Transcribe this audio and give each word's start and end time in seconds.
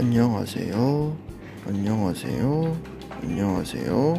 안녕하세요. 0.00 1.14
안녕하세요. 1.66 2.76
안녕하세요. 3.22 4.14